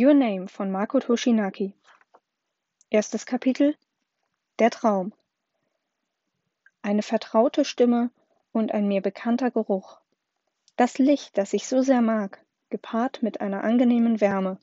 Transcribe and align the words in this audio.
Your 0.00 0.14
Name 0.14 0.46
von 0.46 0.70
Mako 0.70 1.00
Toshinaki. 1.00 1.74
Erstes 2.88 3.26
Kapitel 3.26 3.74
Der 4.60 4.70
Traum. 4.70 5.12
Eine 6.82 7.02
vertraute 7.02 7.64
Stimme 7.64 8.12
und 8.52 8.70
ein 8.70 8.86
mir 8.86 9.02
bekannter 9.02 9.50
Geruch. 9.50 9.98
Das 10.76 10.98
Licht, 10.98 11.36
das 11.36 11.52
ich 11.52 11.66
so 11.66 11.82
sehr 11.82 12.00
mag, 12.00 12.38
gepaart 12.70 13.24
mit 13.24 13.40
einer 13.40 13.64
angenehmen 13.64 14.20
Wärme. 14.20 14.60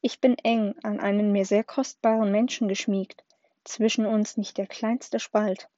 Ich 0.00 0.20
bin 0.20 0.36
eng 0.38 0.74
an 0.82 0.98
einen 0.98 1.30
mir 1.30 1.46
sehr 1.46 1.62
kostbaren 1.62 2.32
Menschen 2.32 2.66
geschmiegt, 2.66 3.22
zwischen 3.62 4.06
uns 4.06 4.36
nicht 4.36 4.58
der 4.58 4.66
kleinste 4.66 5.20
Spalt. 5.20 5.68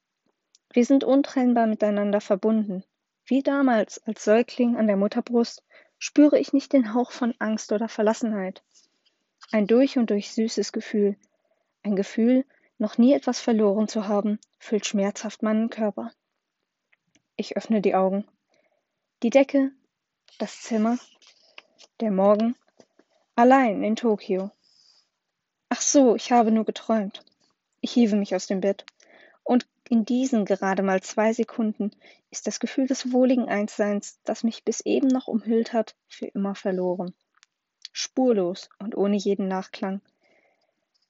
Wir 0.73 0.87
sind 0.87 1.05
untrennbar 1.05 1.67
miteinander 1.67 2.23
verbunden. 2.23 2.83
Wie 3.27 3.43
damals 3.43 4.03
als 4.07 4.25
Säugling 4.25 4.75
an 4.79 4.87
der 4.87 4.97
Mutterbrust 4.97 5.63
spüre 5.99 6.39
ich 6.39 6.55
nicht 6.55 6.73
den 6.73 6.95
Hauch 6.95 7.11
von 7.11 7.35
Angst 7.39 7.73
oder 7.73 7.91
Verlassenheit. 7.91 8.63
Ein 9.52 9.66
durch 9.66 9.96
und 9.96 10.10
durch 10.10 10.32
süßes 10.32 10.73
Gefühl, 10.73 11.16
ein 11.82 11.95
Gefühl, 11.96 12.45
noch 12.78 12.98
nie 12.98 13.12
etwas 13.12 13.41
verloren 13.41 13.88
zu 13.88 14.09
haben, 14.09 14.38
füllt 14.59 14.86
schmerzhaft 14.86 15.42
meinen 15.42 15.70
Körper. 15.70 16.12
Ich 17.36 17.56
öffne 17.56 17.80
die 17.80 17.95
Augen. 17.95 18.27
Die 19.22 19.30
Decke, 19.30 19.70
das 20.38 20.60
Zimmer, 20.62 20.98
der 22.00 22.10
Morgen, 22.10 22.55
allein 23.34 23.82
in 23.82 23.96
Tokio. 23.96 24.50
Ach 25.69 25.80
so, 25.80 26.16
ich 26.16 26.33
habe 26.33 26.50
nur 26.50 26.64
geträumt. 26.64 27.24
Ich 27.80 27.92
hiebe 27.92 28.16
mich 28.16 28.34
aus 28.34 28.47
dem 28.47 28.60
Bett. 28.60 28.84
Und 29.44 29.66
in 29.88 30.05
diesen 30.05 30.44
gerade 30.44 30.83
mal 30.83 31.02
zwei 31.02 31.33
Sekunden 31.33 31.92
ist 32.30 32.47
das 32.47 32.58
Gefühl 32.58 32.88
des 32.88 33.12
wohligen 33.12 33.48
Einsseins, 33.48 34.20
das 34.24 34.42
mich 34.42 34.64
bis 34.64 34.80
eben 34.80 35.08
noch 35.08 35.28
umhüllt 35.28 35.72
hat, 35.72 35.94
für 36.08 36.27
immer 36.27 36.55
verloren. 36.55 37.14
Spurlos 38.16 38.70
und 38.79 38.97
ohne 38.97 39.15
jeden 39.16 39.47
Nachklang. 39.47 40.01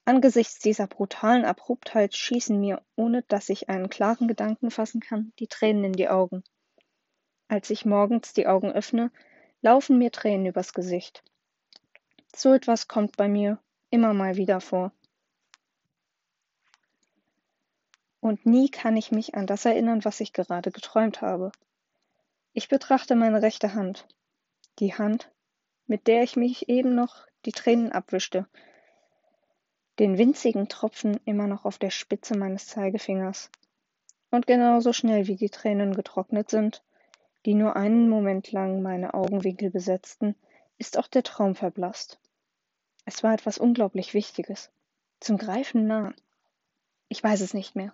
Angesichts 0.03 0.59
dieser 0.59 0.87
brutalen 0.87 1.45
Abruptheit 1.45 2.13
schießen 2.13 2.59
mir, 2.59 2.81
ohne 2.97 3.21
dass 3.21 3.47
ich 3.47 3.69
einen 3.69 3.87
klaren 3.87 4.27
Gedanken 4.27 4.71
fassen 4.71 4.99
kann, 4.99 5.31
die 5.39 5.47
Tränen 5.47 5.85
in 5.85 5.93
die 5.93 6.09
Augen. 6.09 6.43
Als 7.47 7.69
ich 7.69 7.85
morgens 7.85 8.33
die 8.33 8.45
Augen 8.45 8.73
öffne, 8.73 9.09
laufen 9.61 9.97
mir 9.97 10.11
Tränen 10.11 10.47
übers 10.47 10.73
Gesicht. 10.73 11.23
So 12.35 12.51
etwas 12.51 12.89
kommt 12.89 13.15
bei 13.15 13.29
mir 13.29 13.57
immer 13.89 14.13
mal 14.13 14.35
wieder 14.35 14.59
vor. 14.59 14.91
Und 18.19 18.45
nie 18.45 18.69
kann 18.69 18.97
ich 18.97 19.11
mich 19.13 19.33
an 19.33 19.47
das 19.47 19.63
erinnern, 19.63 20.03
was 20.03 20.19
ich 20.19 20.33
gerade 20.33 20.71
geträumt 20.71 21.21
habe. 21.21 21.53
Ich 22.51 22.67
betrachte 22.67 23.15
meine 23.15 23.41
rechte 23.41 23.75
Hand, 23.75 24.05
die 24.79 24.93
Hand, 24.93 25.31
mit 25.87 26.07
der 26.07 26.23
ich 26.23 26.35
mich 26.35 26.69
eben 26.69 26.95
noch 26.95 27.27
die 27.45 27.51
Tränen 27.51 27.91
abwischte, 27.91 28.45
den 29.99 30.17
winzigen 30.17 30.67
Tropfen 30.67 31.19
immer 31.25 31.47
noch 31.47 31.65
auf 31.65 31.77
der 31.79 31.89
Spitze 31.89 32.37
meines 32.37 32.67
Zeigefingers. 32.67 33.49
Und 34.29 34.45
genauso 34.45 34.93
schnell 34.93 35.27
wie 35.27 35.37
die 35.37 35.49
Tränen 35.49 35.95
getrocknet 35.95 36.49
sind, 36.49 36.83
die 37.45 37.53
nur 37.53 37.75
einen 37.75 38.09
Moment 38.09 38.51
lang 38.51 38.81
meine 38.81 39.13
Augenwinkel 39.13 39.71
besetzten, 39.71 40.35
ist 40.77 40.97
auch 40.97 41.07
der 41.07 41.23
Traum 41.23 41.55
verblasst. 41.55 42.19
Es 43.05 43.23
war 43.23 43.33
etwas 43.33 43.57
unglaublich 43.57 44.13
Wichtiges, 44.13 44.69
zum 45.19 45.37
Greifen 45.37 45.87
nah. 45.87 46.13
Ich 47.07 47.23
weiß 47.23 47.41
es 47.41 47.53
nicht 47.53 47.75
mehr. 47.75 47.93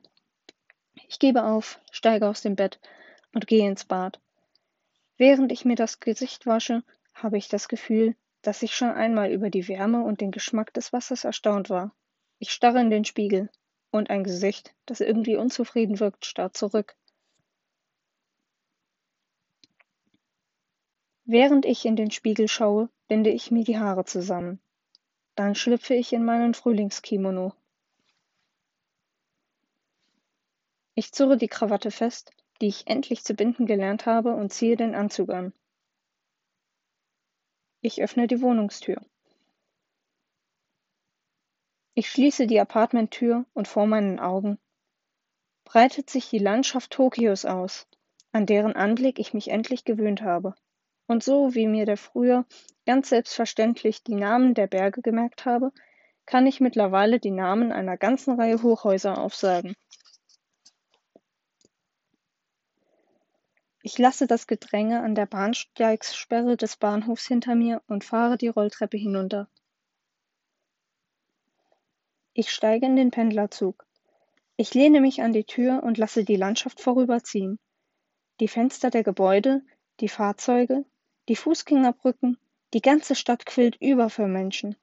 Ich 1.08 1.20
gebe 1.20 1.44
auf, 1.44 1.80
steige 1.92 2.28
aus 2.28 2.42
dem 2.42 2.56
Bett 2.56 2.80
und 3.34 3.48
gehe 3.48 3.68
ins 3.68 3.86
Bad. 3.86 4.20
Während 5.18 5.52
ich 5.52 5.66
mir 5.66 5.76
das 5.76 6.00
Gesicht 6.00 6.48
wasche, 6.48 6.84
habe 7.14 7.38
ich 7.38 7.48
das 7.48 7.68
Gefühl, 7.68 8.16
dass 8.42 8.64
ich 8.64 8.76
schon 8.76 8.92
einmal 8.92 9.32
über 9.32 9.50
die 9.50 9.68
Wärme 9.68 10.04
und 10.04 10.22
den 10.22 10.32
Geschmack 10.32 10.74
des 10.74 10.92
Wassers 10.94 11.24
erstaunt 11.24 11.70
war. 11.70 11.96
Ich 12.40 12.52
starre 12.52 12.82
in 12.82 12.90
den 12.90 13.06
Spiegel 13.06 13.50
und 13.92 14.10
ein 14.10 14.24
Gesicht, 14.24 14.76
das 14.86 15.00
irgendwie 15.00 15.38
unzufrieden 15.38 16.00
wirkt, 16.00 16.26
starrt 16.26 16.58
zurück. 16.58 16.96
Während 21.26 21.66
ich 21.66 21.86
in 21.86 21.96
den 21.96 22.12
Spiegel 22.12 22.50
schaue, 22.50 22.90
binde 23.08 23.30
ich 23.30 23.50
mir 23.50 23.64
die 23.64 23.80
Haare 23.80 24.04
zusammen. 24.04 24.60
Dann 25.36 25.56
schlüpfe 25.56 25.94
ich 25.94 26.12
in 26.12 26.26
meinen 26.26 26.54
Frühlingskimono. 26.54 27.54
Ich 30.96 31.14
zurre 31.14 31.38
die 31.38 31.48
Krawatte 31.48 31.92
fest, 31.92 32.32
die 32.62 32.68
ich 32.68 32.88
endlich 32.88 33.24
zu 33.24 33.34
binden 33.34 33.66
gelernt 33.66 34.06
habe, 34.06 34.36
und 34.36 34.52
ziehe 34.52 34.76
den 34.76 34.96
Anzug 34.96 35.30
an. 35.30 35.54
Ich 37.86 38.02
öffne 38.02 38.28
die 38.28 38.42
Wohnungstür. 38.42 38.96
Ich 41.96 42.10
schließe 42.10 42.48
die 42.48 42.62
Apartmenttür 42.62 43.46
und 43.54 43.68
vor 43.68 43.88
meinen 43.88 44.22
Augen 44.22 44.58
breitet 45.66 46.10
sich 46.10 46.30
die 46.30 46.40
Landschaft 46.40 46.92
Tokios 46.92 47.44
aus, 47.44 47.86
an 48.32 48.46
deren 48.46 48.78
Anblick 48.78 49.20
ich 49.20 49.34
mich 49.34 49.50
endlich 49.50 49.84
gewöhnt 49.84 50.22
habe. 50.22 50.56
Und 51.08 51.26
so 51.26 51.56
wie 51.56 51.68
mir 51.68 51.86
der 51.86 51.98
früher 51.98 52.46
ganz 52.86 53.10
selbstverständlich 53.10 54.02
die 54.02 54.16
Namen 54.16 54.54
der 54.54 54.68
Berge 54.68 55.02
gemerkt 55.02 55.44
habe, 55.44 55.74
kann 56.26 56.48
ich 56.48 56.62
mittlerweile 56.62 57.20
die 57.20 57.32
Namen 57.32 57.74
einer 57.74 57.98
ganzen 57.98 58.40
Reihe 58.40 58.64
Hochhäuser 58.64 59.18
aufsagen. 59.18 59.76
Ich 63.86 63.98
lasse 63.98 64.28
das 64.28 64.48
Gedränge 64.48 65.02
an 65.02 65.14
der 65.14 65.26
Bahnsteigssperre 65.26 66.56
des 66.56 66.78
Bahnhofs 66.78 67.28
hinter 67.28 67.54
mir 67.54 67.82
und 67.88 68.06
fahre 68.06 68.38
die 68.38 68.48
Rolltreppe 68.48 68.96
hinunter. 68.96 69.50
Ich 72.34 72.50
steige 72.50 72.86
in 72.86 72.96
den 72.96 73.12
Pendlerzug. 73.12 73.86
Ich 74.56 74.74
lehne 74.74 75.02
mich 75.02 75.22
an 75.22 75.34
die 75.34 75.44
Tür 75.44 75.84
und 75.84 75.98
lasse 75.98 76.24
die 76.24 76.38
Landschaft 76.38 76.80
vorüberziehen. 76.80 77.60
Die 78.40 78.48
Fenster 78.48 78.90
der 78.90 79.04
Gebäude, 79.04 79.62
die 80.00 80.08
Fahrzeuge, 80.08 80.86
die 81.28 81.36
Fußgängerbrücken, 81.36 82.38
die 82.74 82.82
ganze 82.82 83.16
Stadt 83.16 83.46
quillt 83.46 83.76
über 83.82 84.10
für 84.10 84.30
Menschen. 84.30 84.78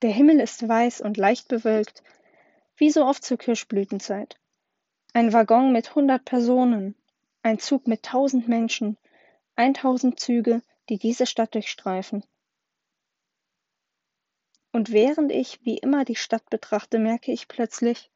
Der 0.00 0.12
Himmel 0.12 0.40
ist 0.40 0.66
weiß 0.66 1.02
und 1.02 1.18
leicht 1.18 1.48
bewölkt, 1.48 2.02
wie 2.78 2.90
so 2.90 3.04
oft 3.04 3.22
zur 3.22 3.36
Kirschblütenzeit. 3.36 4.38
Ein 5.16 5.32
Waggon 5.32 5.72
mit 5.72 5.94
hundert 5.94 6.26
Personen, 6.26 6.94
ein 7.40 7.58
Zug 7.58 7.86
mit 7.86 8.02
tausend 8.02 8.48
Menschen, 8.48 8.98
eintausend 9.54 10.20
Züge, 10.20 10.60
die 10.90 10.98
diese 10.98 11.24
Stadt 11.24 11.54
durchstreifen. 11.54 12.22
Und 14.72 14.92
während 14.92 15.32
ich 15.32 15.64
wie 15.64 15.78
immer 15.78 16.04
die 16.04 16.16
Stadt 16.16 16.50
betrachte, 16.50 16.98
merke 16.98 17.32
ich 17.32 17.48
plötzlich, 17.48 18.10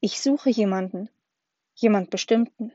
ich 0.00 0.20
suche 0.20 0.50
jemanden, 0.50 1.08
jemand 1.76 2.10
Bestimmten. 2.10 2.72